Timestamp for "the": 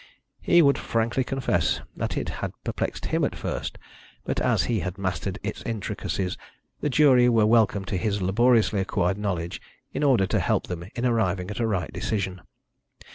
6.79-6.89